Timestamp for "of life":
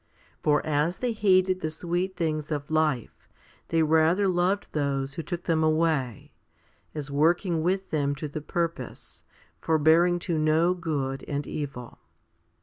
2.51-3.29